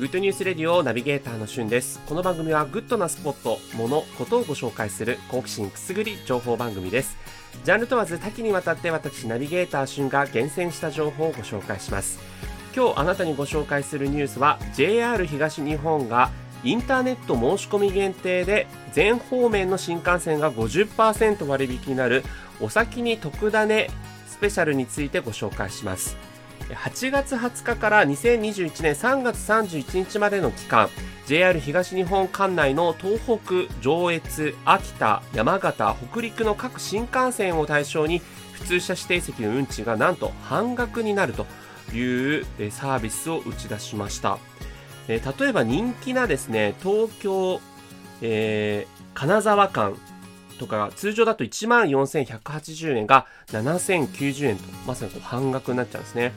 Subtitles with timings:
[0.00, 2.00] Good News Radio ナビゲーターのしゅんです。
[2.06, 7.18] この番組はグッドなスポット、物、ことをご紹介する好奇心くすぐり情報番組です。
[7.64, 12.18] ジャンル問わず多岐にわたって私ナビゲーターしゅんが厳選した情報をご紹介します。
[12.74, 16.30] 今日あなたにご紹介するニュースは JR 東日本が
[16.64, 22.24] インターネット申し込み限定で全方面の新幹線が50%割引になる
[22.58, 23.90] お先に特ダネ
[24.26, 26.29] スペシャルについてご紹介します。
[26.68, 30.88] 8月20日から2021年3月31日までの期間
[31.26, 38.20] JR 東日本管内の東北、上越、秋田、山形、北陸の各新幹線を対象に
[38.52, 41.46] 普通車指定席の運賃がなんと半額になると
[41.94, 44.38] いうサービスを打ち出しました。
[45.06, 47.60] 例えば人気なですね東京、
[48.22, 49.96] えー、金沢間
[50.60, 56.32] とか通常だと1万4180円が7090円とまさに半額になっちゃうんですね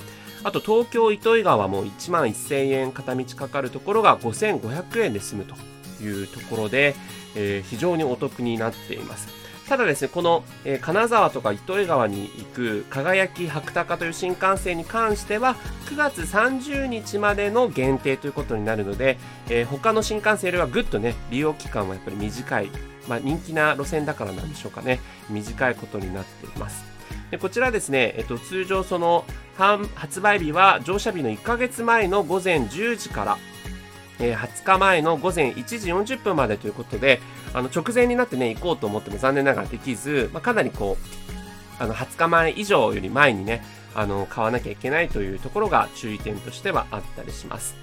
[0.45, 5.55] あと東京糸魚川も1万1000円片道かかるところが5500円で済むと
[6.02, 6.95] いうところで、
[7.35, 9.27] えー、非常にお得になっています。
[9.67, 15.55] ただですね、この、えー、金沢とか糸魚川に行く輝き白鷹という新幹線に関しては
[15.86, 19.17] 9月30日までの限定ということになるので、
[19.50, 22.70] えー、他の新幹線よりはぐっとね、利用期間はやっぱり短い、
[23.08, 26.83] まあ、人気な路線だからなんでしょうかね、短いことになっています。
[27.31, 29.25] でこちらですね、えっと、通常その
[29.95, 33.38] 発売日は乗車日の1ヶ月前の午前10時から、
[34.29, 37.21] え、20日前の午前1時40分までということで、
[37.53, 43.63] あの直前になってね、行こうと思っても残念ながらできず、まあ、かなりこう、あの20日前以上より前にね、
[43.95, 47.75] あの買わなきゃいけないというところが注意点としてはあったりします。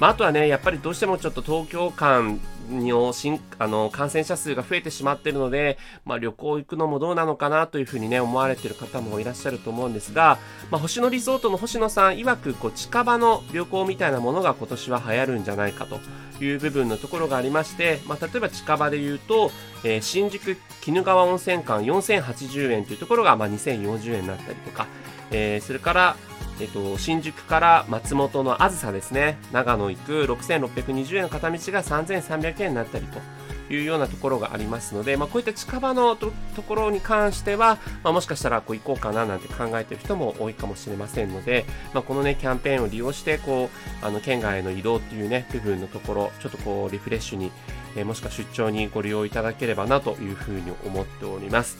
[0.00, 10.38] まあ、あとはね、やっぱりどうしてもちょっと東京間の新あの感染者数が増えてしまっているので、まあ、旅行行くのもどうなのかなというふうにね、思われている方もいらっしゃると思うんですが、
[10.70, 16.00] まあ、星野リゾートの星野さん曰く、こう、近場の旅行みたいなものが今年は流行るんじゃないかと
[16.42, 19.50] いう部分のところがありまして、まあ、例えば近場で言うと、
[19.84, 24.86] えー、新宿鬼怒川温泉間4080円というところが、まあ、2040円になったりとか、
[25.30, 26.16] えー、それから、
[26.60, 36.32] えっと、新宿から松本のあずさですね、長野行く6620円の片道が3300円になったりというようなところがありますので、まあ、こういった近場のと
[36.66, 43.70] ころに関しては、まあ、もしかしたらこう行こうかななんて考えている人も多いかもしれませんので、まあ、このね、キャンペーンを利用して、こ
[44.02, 47.50] う、あの、県外への移動っていうね、部分のところ、ちょっとこう、リフレッシュに、
[47.96, 51.78] えー、もしくは出張にご利用いただければなというふうに思っております。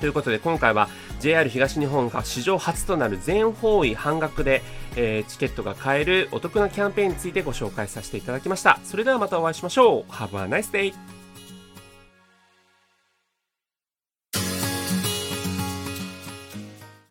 [0.00, 0.88] ということで今回は
[1.20, 4.62] JR 東日本が史上初となる全方位半額で、
[4.96, 8.78] えー、チケットが買えるお得なキャンペーンについてご紹介させていただきました。
[8.84, 10.12] それではまたお会いしましょう。
[10.12, 11.15] Have a nice day!